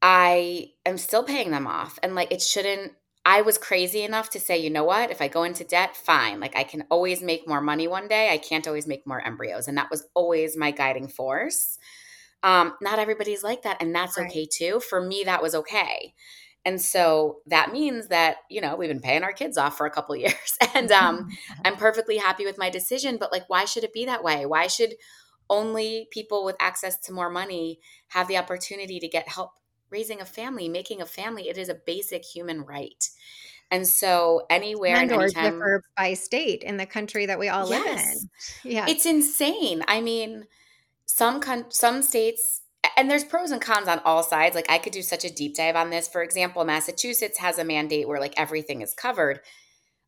[0.00, 1.98] I am still paying them off.
[2.02, 2.92] And like, it shouldn't,
[3.28, 5.10] I was crazy enough to say, you know what?
[5.10, 6.40] If I go into debt, fine.
[6.40, 8.32] Like I can always make more money one day.
[8.32, 9.68] I can't always make more embryos.
[9.68, 11.78] And that was always my guiding force.
[12.42, 13.82] Um, not everybody's like that.
[13.82, 14.30] And that's right.
[14.30, 14.80] okay too.
[14.80, 16.14] For me, that was okay.
[16.64, 19.90] And so that means that, you know, we've been paying our kids off for a
[19.90, 20.56] couple years.
[20.74, 21.28] And um,
[21.66, 23.18] I'm perfectly happy with my decision.
[23.20, 24.46] But like, why should it be that way?
[24.46, 24.94] Why should
[25.50, 29.50] only people with access to more money have the opportunity to get help
[29.90, 31.48] raising a family, making a family?
[31.48, 33.08] It is a basic human right.
[33.70, 37.68] And so anywhere and, and anytime, differ by state in the country that we all
[37.68, 37.86] yes.
[37.86, 38.72] live in.
[38.72, 38.86] Yeah.
[38.88, 39.82] It's insane.
[39.86, 40.44] I mean,
[41.04, 42.62] some con- some states
[42.96, 44.54] and there's pros and cons on all sides.
[44.54, 46.08] Like I could do such a deep dive on this.
[46.08, 49.40] For example, Massachusetts has a mandate where like everything is covered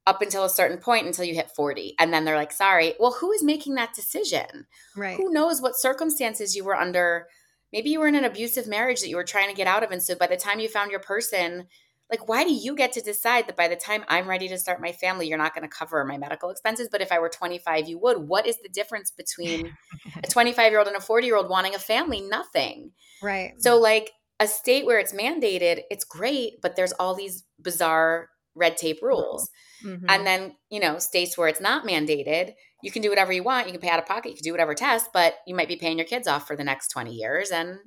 [0.07, 1.95] up until a certain point until you hit 40.
[1.99, 2.95] And then they're like, sorry.
[2.99, 4.67] Well, who is making that decision?
[4.97, 5.17] Right.
[5.17, 7.27] Who knows what circumstances you were under?
[7.73, 9.91] Maybe you were in an abusive marriage that you were trying to get out of.
[9.91, 11.67] And so by the time you found your person,
[12.11, 14.81] like why do you get to decide that by the time i'm ready to start
[14.81, 16.89] my family you're not going to cover my medical expenses?
[16.91, 18.19] But if i were 25 you would.
[18.29, 19.73] What is the difference between
[20.23, 22.21] a 25 year old and a 40 year old wanting a family?
[22.21, 22.93] Nothing.
[23.23, 23.53] Right.
[23.59, 28.77] So like a state where it's mandated it's great but there's all these bizarre red
[28.77, 29.49] tape rules.
[29.85, 30.07] Mm-hmm.
[30.09, 33.67] and then you know states where it's not mandated you can do whatever you want
[33.67, 35.77] you can pay out of pocket you can do whatever test but you might be
[35.77, 37.79] paying your kids off for the next 20 years and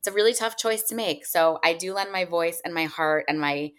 [0.00, 1.26] it's a really tough choice to make.
[1.26, 3.72] So I do lend my voice and my heart and my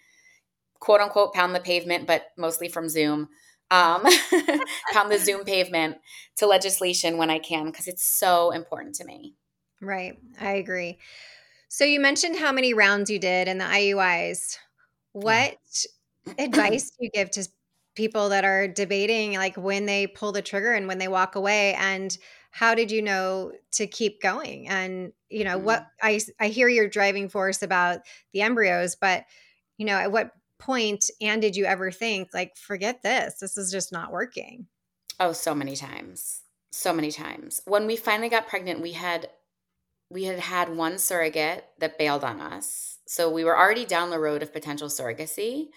[0.78, 3.28] quote unquote pound the pavement, but mostly from Zoom.
[3.72, 4.04] Um,
[4.92, 5.96] pound the Zoom pavement
[6.36, 9.34] to legislation when I can because it's so important to me.
[9.80, 10.16] Right.
[10.40, 10.98] I agree.
[11.68, 14.58] So you mentioned how many rounds you did and the IUIs.
[15.12, 15.56] What
[16.26, 16.44] yeah.
[16.44, 17.48] advice do you give to
[17.94, 21.74] people that are debating like when they pull the trigger and when they walk away
[21.74, 22.16] and
[22.50, 24.68] how did you know to keep going?
[24.68, 25.64] And you know mm-hmm.
[25.64, 28.00] what i i hear your driving force about
[28.34, 29.24] the embryos but
[29.78, 33.72] you know at what point and did you ever think like forget this this is
[33.72, 34.66] just not working
[35.18, 37.60] oh so many times so many times.
[37.66, 39.28] When we finally got pregnant we had
[40.10, 42.98] we had had one surrogate that bailed on us.
[43.06, 45.68] So we were already down the road of potential surrogacy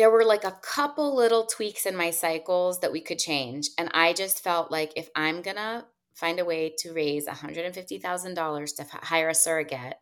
[0.00, 3.68] there were like a couple little tweaks in my cycles that we could change.
[3.76, 5.84] And I just felt like if I'm going to
[6.14, 9.96] find a way to raise $150,000 to hire a surrogate,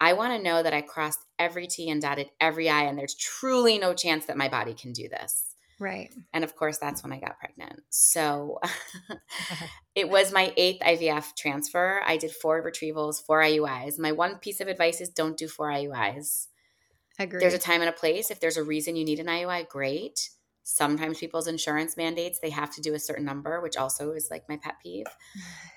[0.00, 3.16] I want to know that I crossed every T and dotted every I, and there's
[3.16, 5.56] truly no chance that my body can do this.
[5.80, 6.14] Right.
[6.32, 7.80] And of course, that's when I got pregnant.
[7.90, 8.60] So
[9.96, 12.00] it was my eighth IVF transfer.
[12.06, 13.98] I did four retrievals, four IUIs.
[13.98, 16.46] My one piece of advice is don't do four IUIs.
[17.18, 17.40] Agree.
[17.40, 18.30] There's a time and a place.
[18.30, 20.30] If there's a reason you need an IUI, great.
[20.62, 24.48] Sometimes people's insurance mandates they have to do a certain number, which also is like
[24.48, 25.06] my pet peeve.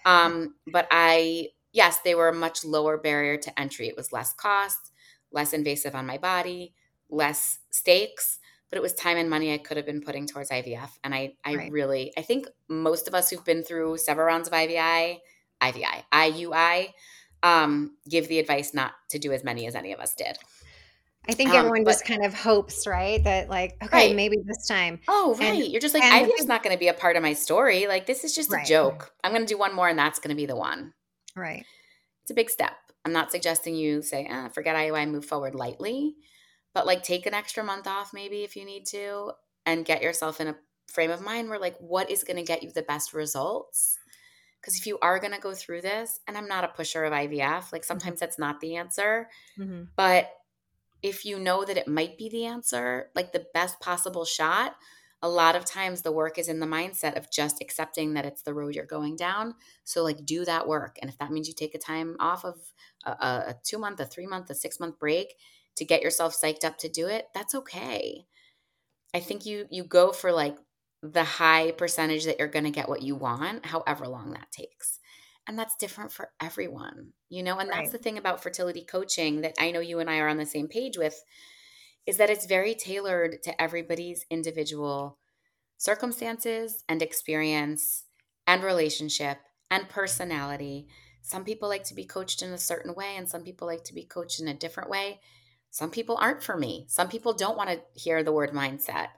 [0.05, 3.89] Um, but I, yes, they were a much lower barrier to entry.
[3.89, 4.91] It was less cost,
[5.31, 6.73] less invasive on my body,
[7.09, 10.89] less stakes, but it was time and money I could have been putting towards IVF.
[11.03, 11.71] And I, I right.
[11.71, 15.19] really, I think most of us who've been through several rounds of IVI,
[15.61, 16.93] IVI, IUI,
[17.43, 20.37] um, give the advice not to do as many as any of us did.
[21.29, 23.23] I think um, everyone but, just kind of hopes, right?
[23.23, 24.15] That like, okay, right.
[24.15, 24.99] maybe this time.
[25.07, 25.59] Oh, right.
[25.59, 27.85] And, You're just like, IVF's not going to be a part of my story.
[27.85, 28.65] Like, this is just right.
[28.65, 29.13] a joke.
[29.23, 30.91] I'm going to do one more, and that's going to be the one.
[31.35, 31.63] Right.
[32.23, 32.71] It's a big step.
[33.05, 36.15] I'm not suggesting you say, ah, forget IUI, move forward lightly,
[36.73, 39.33] but like take an extra month off maybe if you need to,
[39.67, 40.55] and get yourself in a
[40.87, 43.99] frame of mind where like, what is going to get you the best results?
[44.59, 47.13] Because if you are going to go through this, and I'm not a pusher of
[47.13, 47.83] IVF, like mm-hmm.
[47.83, 49.83] sometimes that's not the answer, mm-hmm.
[49.95, 50.31] but
[51.01, 54.75] if you know that it might be the answer, like the best possible shot,
[55.21, 58.41] a lot of times the work is in the mindset of just accepting that it's
[58.41, 59.55] the road you're going down.
[59.83, 60.97] So, like, do that work.
[61.01, 62.55] And if that means you take a time off of
[63.03, 65.35] a, a two month, a three month, a six month break
[65.75, 68.25] to get yourself psyched up to do it, that's okay.
[69.13, 70.57] I think you you go for like
[71.01, 74.99] the high percentage that you're going to get what you want, however long that takes
[75.49, 77.79] and that's different for everyone you know and right.
[77.79, 80.45] that's the thing about fertility coaching that i know you and i are on the
[80.45, 81.21] same page with
[82.05, 85.17] is that it's very tailored to everybody's individual
[85.77, 88.05] circumstances and experience
[88.47, 89.37] and relationship
[89.71, 90.87] and personality.
[91.21, 93.93] Some people like to be coached in a certain way and some people like to
[93.93, 95.21] be coached in a different way.
[95.71, 96.85] Some people aren't for me.
[96.89, 99.09] Some people don't want to hear the word mindset.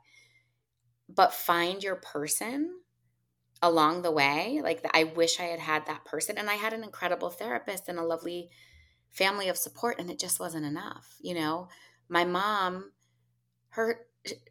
[1.07, 2.81] But find your person
[3.61, 6.83] along the way like i wish i had had that person and i had an
[6.83, 8.49] incredible therapist and a lovely
[9.11, 11.67] family of support and it just wasn't enough you know?
[12.09, 12.91] My mom
[13.69, 14.01] her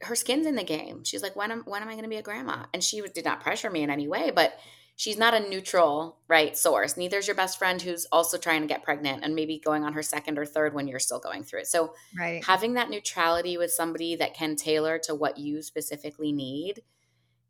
[0.02, 1.04] her skin's in the game.
[1.04, 2.66] She's like when am when am i going to be a grandma?
[2.72, 4.58] And she did not pressure me in any way but
[4.96, 6.96] she's not a neutral right source.
[6.96, 10.02] Neither's your best friend who's also trying to get pregnant and maybe going on her
[10.02, 11.68] second or third when you're still going through it.
[11.68, 12.44] So right.
[12.44, 16.82] having that neutrality with somebody that can tailor to what you specifically need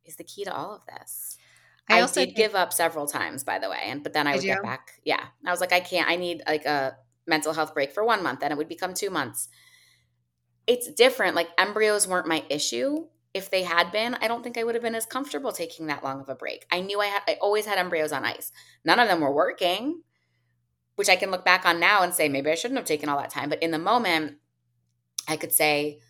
[0.04, 1.38] is the key to all of this
[1.88, 4.34] I, I did think- give up several times, by the way, and but then I
[4.36, 4.92] would get back.
[5.04, 6.08] Yeah, I was like, I can't.
[6.08, 9.10] I need like a mental health break for one month, and it would become two
[9.10, 9.48] months.
[10.66, 11.34] it's different.
[11.34, 13.06] Like embryos weren't my issue.
[13.32, 16.02] If they had been, I don't think I would have been as comfortable taking that
[16.02, 16.66] long of a break.
[16.70, 18.52] I knew I had I always had embryos on ice.
[18.84, 20.02] None of them were working,
[20.96, 23.18] which I can look back on now and say maybe I shouldn't have taken all
[23.18, 24.36] that time, but in the moment
[25.28, 26.00] I could say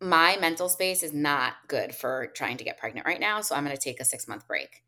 [0.00, 3.64] my mental space is not good for trying to get pregnant right now, so I'm
[3.64, 4.82] going to take a 6-month break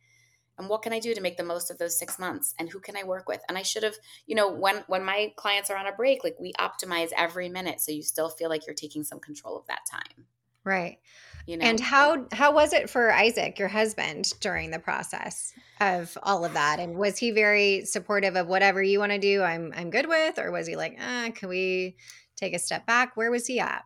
[0.59, 2.55] and what can i do to make the most of those six months?
[2.59, 3.41] And who can i work with?
[3.49, 6.37] And i should have you know when when my clients are on a break like
[6.39, 9.81] we optimize every minute so you still feel like you're taking some control of that
[9.91, 10.27] time.
[10.65, 10.99] Right.
[11.47, 11.65] You know?
[11.65, 16.53] And how how was it for isaac your husband during the process of all of
[16.53, 16.79] that?
[16.79, 20.39] And was he very supportive of whatever you want to do i'm i'm good with?
[20.39, 21.97] Or was he like ah, can we
[22.37, 23.17] take a step back?
[23.17, 23.83] Where was he at?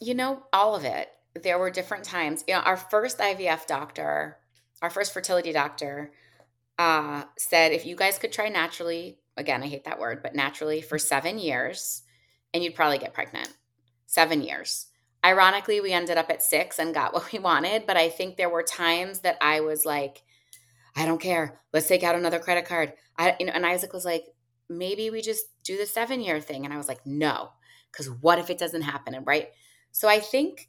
[0.00, 1.08] You know all of it.
[1.42, 2.44] There were different times.
[2.46, 4.36] You know our first ivf doctor
[4.82, 6.12] our first fertility doctor
[6.78, 10.80] uh, said if you guys could try naturally, again, I hate that word, but naturally
[10.80, 12.02] for seven years,
[12.52, 13.54] and you'd probably get pregnant.
[14.06, 14.86] Seven years.
[15.24, 18.50] Ironically, we ended up at six and got what we wanted, but I think there
[18.50, 20.22] were times that I was like,
[20.94, 21.60] I don't care.
[21.72, 22.94] Let's take out another credit card.
[23.18, 24.24] I, you know, and Isaac was like,
[24.68, 26.64] maybe we just do the seven year thing.
[26.64, 27.50] And I was like, no,
[27.92, 29.14] because what if it doesn't happen?
[29.14, 29.48] And right.
[29.92, 30.68] So I think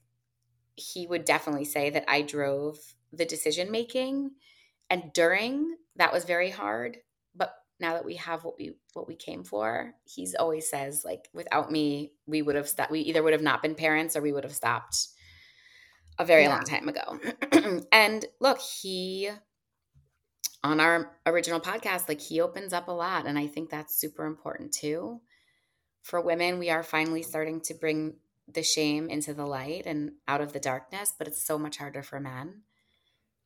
[0.76, 2.78] he would definitely say that I drove
[3.18, 4.32] the decision making
[4.90, 6.98] and during that was very hard
[7.36, 11.28] but now that we have what we what we came for he's always says like
[11.34, 14.32] without me we would have stopped we either would have not been parents or we
[14.32, 15.10] would have stopped
[16.20, 16.50] a very yeah.
[16.50, 17.20] long time ago.
[17.92, 19.30] And look he
[20.64, 24.26] on our original podcast like he opens up a lot and i think that's super
[24.26, 25.22] important too.
[26.02, 28.16] For women we are finally starting to bring
[28.48, 32.02] the shame into the light and out of the darkness but it's so much harder
[32.02, 32.62] for men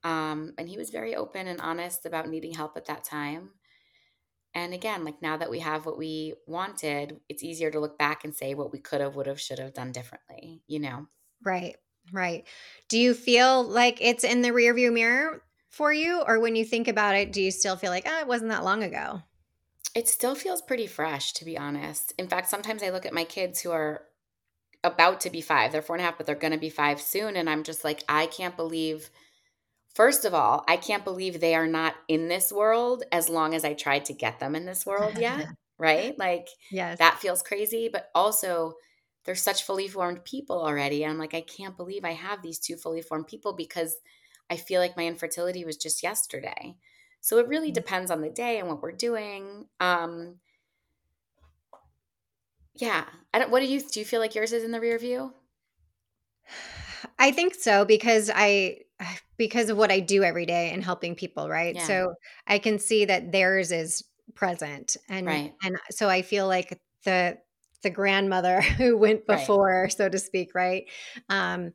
[0.04, 3.52] um, and he was very open and honest about needing help at that time.
[4.54, 8.26] And again, like now that we have what we wanted, it's easier to look back
[8.26, 11.08] and say what we could have, would have, should have done differently, you know?
[11.44, 11.78] Right,
[12.12, 12.46] right.
[12.90, 16.22] Do you feel like it's in the rearview mirror for you?
[16.28, 18.66] Or when you think about it, do you still feel like, oh, it wasn't that
[18.66, 19.22] long ago?
[19.96, 22.14] It still feels pretty fresh, to be honest.
[22.18, 24.04] In fact, sometimes I look at my kids who are
[24.84, 25.72] about to be five.
[25.72, 27.38] They're four and a half, but they're going to be five soon.
[27.38, 29.10] And I'm just like, I can't believe–
[29.94, 33.66] First of all, I can't believe they are not in this world as long as
[33.66, 36.18] I tried to get them in this world yet, right?
[36.18, 36.98] Like, yes.
[37.00, 37.90] that feels crazy.
[37.92, 38.74] But also,
[39.26, 41.06] they're such fully formed people already.
[41.06, 43.98] I'm like, I can't believe I have these two fully formed people because
[44.50, 46.76] I feel like my infertility was just yesterday.
[47.20, 47.76] So it really mm-hmm.
[47.76, 49.68] depends on the day and what we're doing.
[49.80, 50.38] Um,
[52.76, 53.06] yeah.
[53.34, 55.34] I don't, what do you, do you feel like yours is in the rear view?
[57.20, 58.80] I think so because I
[59.38, 61.76] because of what I do every day and helping people, right?
[61.76, 61.88] Yeah.
[61.88, 62.14] So
[62.48, 64.04] I can see that theirs is
[64.36, 65.54] present and right.
[65.64, 67.38] and so I feel like the
[67.84, 69.92] the grandmother who went before, right.
[69.92, 70.86] so to speak, right?
[71.30, 71.74] Um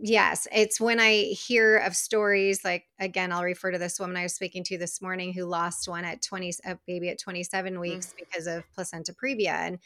[0.00, 4.22] yes, it's when I hear of stories like again, I'll refer to this woman I
[4.22, 8.06] was speaking to this morning who lost one at 20 a baby at 27 weeks
[8.06, 8.16] mm.
[8.16, 9.78] because of placenta previa and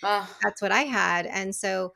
[0.42, 1.92] that's what I had and so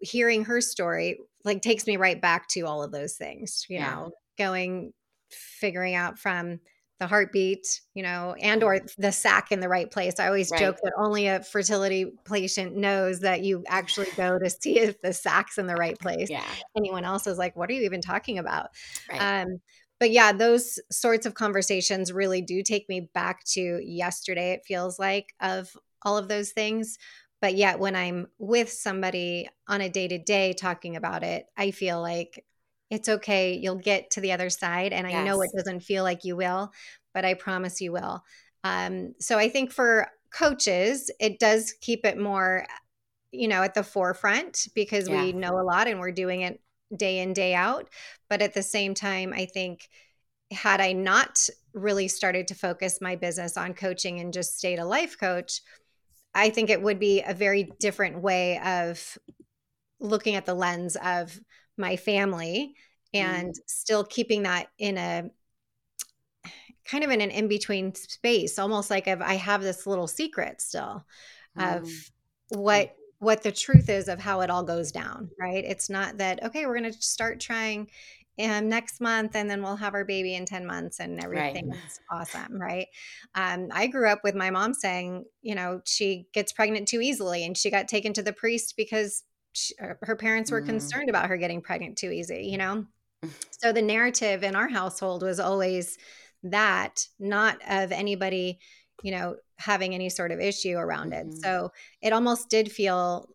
[0.00, 3.94] hearing her story like takes me right back to all of those things you yeah.
[3.94, 4.92] know going
[5.30, 6.60] figuring out from
[7.02, 10.60] the heartbeat you know and or the sac in the right place i always right.
[10.60, 15.12] joke that only a fertility patient knows that you actually go to see if the
[15.12, 16.44] sac's in the right place yeah
[16.76, 18.68] anyone else is like what are you even talking about
[19.10, 19.42] right.
[19.42, 19.60] um
[19.98, 24.96] but yeah those sorts of conversations really do take me back to yesterday it feels
[24.96, 26.98] like of all of those things
[27.42, 31.72] but yet, when I'm with somebody on a day to day talking about it, I
[31.72, 32.46] feel like
[32.88, 33.54] it's okay.
[33.54, 34.92] You'll get to the other side.
[34.92, 35.26] And I yes.
[35.26, 36.72] know it doesn't feel like you will,
[37.12, 38.22] but I promise you will.
[38.62, 42.64] Um, so I think for coaches, it does keep it more,
[43.32, 45.24] you know, at the forefront because yeah.
[45.24, 46.60] we know a lot and we're doing it
[46.96, 47.88] day in, day out.
[48.30, 49.88] But at the same time, I think
[50.52, 54.84] had I not really started to focus my business on coaching and just stayed a
[54.84, 55.60] life coach,
[56.34, 59.18] I think it would be a very different way of
[60.00, 61.38] looking at the lens of
[61.76, 62.74] my family
[63.14, 63.58] and mm.
[63.66, 65.30] still keeping that in a
[66.84, 70.60] kind of in an in between space, almost like if I have this little secret
[70.60, 71.04] still
[71.58, 71.76] mm.
[71.78, 71.90] of
[72.48, 75.64] what what the truth is of how it all goes down, right?
[75.64, 77.88] It's not that okay, we're going to start trying
[78.40, 81.74] um, next month and then we'll have our baby in 10 months and everything's
[82.10, 82.20] right.
[82.20, 82.86] awesome right
[83.34, 87.44] um, i grew up with my mom saying you know she gets pregnant too easily
[87.44, 89.22] and she got taken to the priest because
[89.52, 90.66] she, uh, her parents were mm.
[90.66, 92.84] concerned about her getting pregnant too easy you know
[93.50, 95.98] so the narrative in our household was always
[96.42, 98.58] that not of anybody
[99.02, 101.28] you know having any sort of issue around mm-hmm.
[101.28, 101.70] it so
[102.00, 103.28] it almost did feel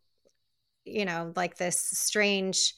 [0.88, 2.74] you know, like this strange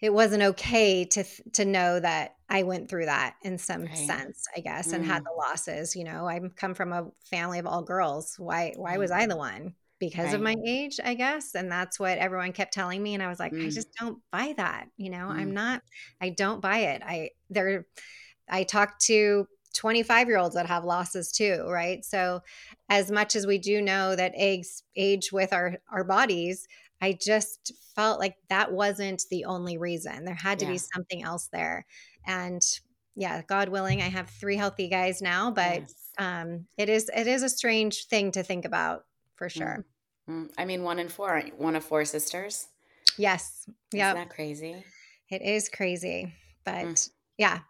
[0.00, 3.96] it wasn't okay to to know that I went through that in some right.
[3.96, 4.94] sense, I guess, mm.
[4.94, 5.26] and had mm.
[5.26, 5.94] the losses.
[5.94, 8.34] You know, I come from a family of all girls.
[8.38, 9.74] Why why was I the one?
[9.98, 10.34] Because right.
[10.34, 11.54] of my age, I guess.
[11.54, 13.12] And that's what everyone kept telling me.
[13.12, 13.66] And I was like, mm.
[13.66, 14.86] I just don't buy that.
[14.96, 15.32] You know, mm.
[15.32, 15.82] I'm not,
[16.22, 17.02] I don't buy it.
[17.04, 17.86] I there
[18.48, 22.04] I talked to 25 year olds that have losses too, right?
[22.04, 22.40] So
[22.88, 26.66] as much as we do know that eggs age with our our bodies,
[27.00, 30.24] I just felt like that wasn't the only reason.
[30.24, 30.72] There had to yeah.
[30.72, 31.86] be something else there.
[32.26, 32.62] And
[33.16, 35.94] yeah, God willing, I have three healthy guys now, but yes.
[36.18, 39.04] um, it is it is a strange thing to think about
[39.36, 39.84] for sure.
[40.28, 40.46] Mm-hmm.
[40.58, 42.68] I mean, one in four, one of four sisters.
[43.16, 43.68] Yes.
[43.92, 44.12] Yeah.
[44.12, 44.84] Isn't that crazy?
[45.28, 46.32] It is crazy,
[46.64, 47.10] but mm.
[47.36, 47.60] yeah.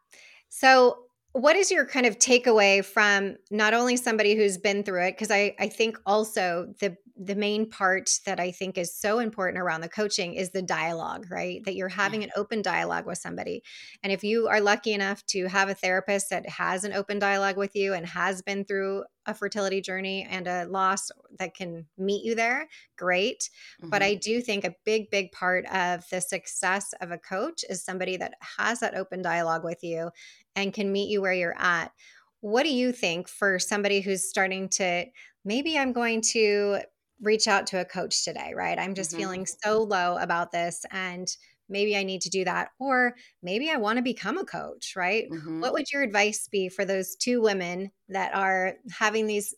[0.48, 5.12] So what is your kind of takeaway from not only somebody who's been through it
[5.12, 9.62] because I, I think also the the main part that I think is so important
[9.62, 11.62] around the coaching is the dialogue, right?
[11.66, 13.62] That you're having an open dialogue with somebody.
[14.02, 17.58] And if you are lucky enough to have a therapist that has an open dialogue
[17.58, 22.24] with you and has been through a fertility journey and a loss that can meet
[22.24, 23.50] you there, great.
[23.80, 23.90] Mm-hmm.
[23.90, 27.84] But I do think a big, big part of the success of a coach is
[27.84, 30.10] somebody that has that open dialogue with you
[30.56, 31.92] and can meet you where you're at.
[32.40, 35.06] What do you think for somebody who's starting to
[35.44, 36.80] maybe I'm going to
[37.20, 38.78] reach out to a coach today, right?
[38.78, 39.20] I'm just mm-hmm.
[39.20, 41.28] feeling so low about this and
[41.70, 42.70] maybe I need to do that.
[42.78, 45.30] Or maybe I want to become a coach, right?
[45.30, 45.60] Mm-hmm.
[45.60, 49.54] What would your advice be for those two women that are having these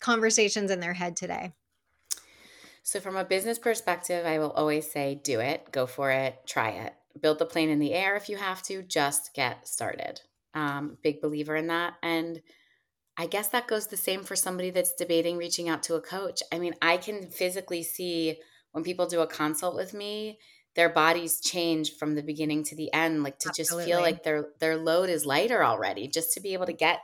[0.00, 1.52] conversations in their head today?
[2.82, 6.70] So, from a business perspective, I will always say do it, go for it, try
[6.70, 6.94] it.
[7.20, 10.20] Build the plane in the air if you have to, just get started.
[10.54, 11.94] Um, big believer in that.
[12.02, 12.42] And
[13.16, 16.42] I guess that goes the same for somebody that's debating reaching out to a coach.
[16.50, 18.38] I mean, I can physically see
[18.72, 20.38] when people do a consult with me,
[20.74, 23.84] their bodies change from the beginning to the end, like to Absolutely.
[23.84, 27.00] just feel like their their load is lighter already, just to be able to get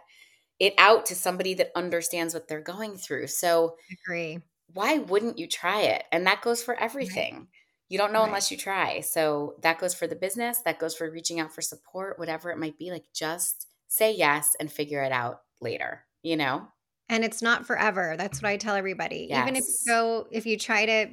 [0.59, 3.27] it out to somebody that understands what they're going through.
[3.27, 4.41] So agree.
[4.73, 6.05] Why wouldn't you try it?
[6.13, 7.35] And that goes for everything.
[7.35, 7.47] Right.
[7.89, 8.27] You don't know right.
[8.27, 9.01] unless you try.
[9.01, 12.59] So that goes for the business, that goes for reaching out for support, whatever it
[12.59, 12.91] might be.
[12.91, 16.69] Like just say yes and figure it out later, you know?
[17.09, 18.17] And it's not forever.
[18.19, 19.29] That's what I tell everybody.
[19.31, 19.43] Yes.
[19.43, 21.09] Even if you go, if you try to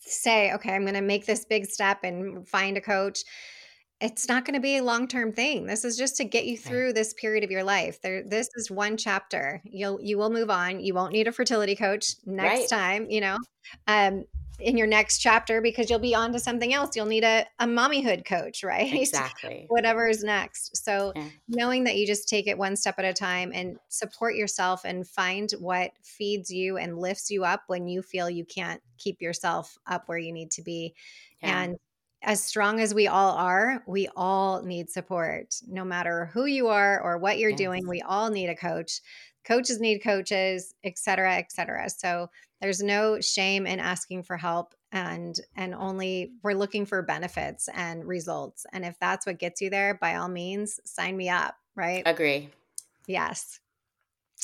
[0.00, 3.24] say, okay, I'm going to make this big step and find a coach,
[4.00, 5.66] it's not going to be a long-term thing.
[5.66, 8.00] This is just to get you through this period of your life.
[8.02, 9.62] There this is one chapter.
[9.64, 10.80] You'll you will move on.
[10.80, 12.68] You won't need a fertility coach next right.
[12.68, 13.38] time, you know.
[13.86, 14.24] Um
[14.60, 16.94] in your next chapter because you'll be on to something else.
[16.94, 18.92] You'll need a, a mommyhood coach, right?
[18.92, 19.66] Exactly.
[19.68, 20.76] Whatever is next.
[20.76, 21.28] So yeah.
[21.48, 25.06] knowing that you just take it one step at a time and support yourself and
[25.06, 29.76] find what feeds you and lifts you up when you feel you can't keep yourself
[29.86, 30.94] up where you need to be.
[31.42, 31.62] Yeah.
[31.62, 31.76] And
[32.22, 35.56] as strong as we all are, we all need support.
[35.68, 37.58] No matter who you are or what you're yes.
[37.58, 39.00] doing, we all need a coach
[39.46, 41.88] coaches need coaches et cetera et cetera.
[41.90, 42.30] So
[42.60, 48.04] there's no shame in asking for help and and only we're looking for benefits and
[48.04, 48.66] results.
[48.72, 52.02] And if that's what gets you there by all means sign me up right?
[52.06, 52.50] Agree.
[53.06, 53.60] Yes.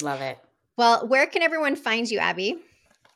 [0.02, 0.38] Love it.
[0.76, 2.58] Well where can everyone find you Abbe?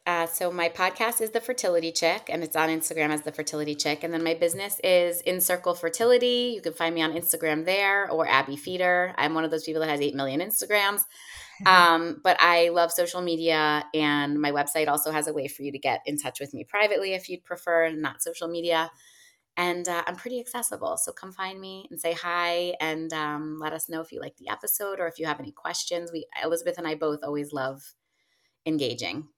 [0.07, 3.75] Uh, so my podcast is the fertility chick and it's on instagram as the fertility
[3.75, 4.05] chick.
[4.05, 6.53] And then my business is InCircle Fertility.
[6.55, 9.15] You can find me on instagram there or Abbe Feder.
[9.17, 11.05] I'm one of those people that has 8 million instagrams
[11.67, 15.73] um, but I love social media, and my website also has a way for you
[15.73, 18.91] to get in touch with me privately if you'd prefer, not social media.
[19.57, 20.97] And uh, I'm pretty accessible.
[20.97, 24.37] So come find me and say hi and um, let us know if you like
[24.37, 26.11] the episode or if you have any questions.
[26.13, 27.95] We, Elizabeth and I both always love
[28.67, 29.29] engaging.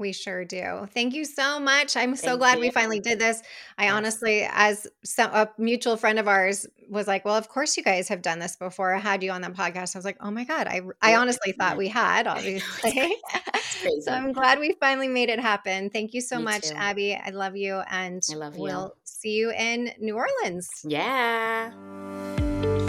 [0.00, 0.88] We sure do.
[0.94, 1.94] Thank you so much.
[1.94, 2.60] I'm so Thank glad you.
[2.62, 3.42] we finally did this.
[3.76, 7.82] I honestly, as some, a mutual friend of ours was like, "Well, of course you
[7.82, 8.94] guys have done this before.
[8.94, 11.52] I had you on the podcast." I was like, "Oh my god!" I I honestly
[11.52, 13.14] thought we had, obviously.
[14.00, 15.90] so I'm glad we finally made it happen.
[15.90, 16.76] Thank you so Me much, too.
[16.76, 17.14] Abbe.
[17.14, 18.62] I love you, and I love you.
[18.62, 20.70] We'll see you in New Orleans.
[20.82, 21.72] Yeah.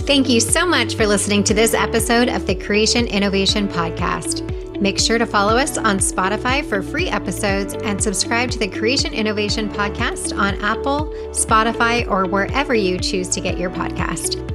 [0.04, 4.61] Thank you so much for listening to this episode of the Creation Innovation Podcast.
[4.82, 9.14] Make sure to follow us on Spotify for free episodes and subscribe to the Creation
[9.14, 14.48] Innovation Podcast on Apple, Spotify, or wherever you choose to get your podcast.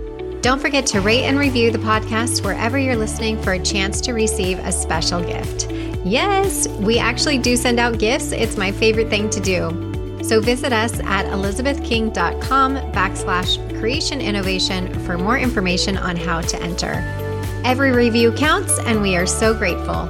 [0.42, 4.14] Don't forget to rate and review the podcast wherever you're listening for a chance to
[4.14, 5.70] receive a special gift.
[6.04, 8.32] Yes, we actually do send out gifts.
[8.32, 10.22] It's my favorite thing to do.
[10.24, 17.25] So visit us at elizabethking.com backslash creation innovation for more information on how to enter.
[17.66, 20.08] Every review counts, and we are so grateful.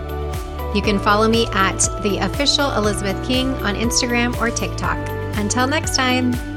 [0.74, 4.98] You can follow me at the official Elizabeth King on Instagram or TikTok.
[5.38, 6.55] Until next time.